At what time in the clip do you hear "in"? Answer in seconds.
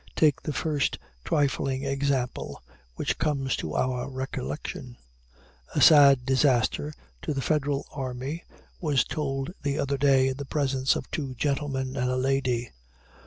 10.29-10.37